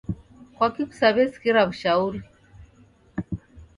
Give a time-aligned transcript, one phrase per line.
[0.55, 2.19] Kwaki kusaw'esikira w'ushauri?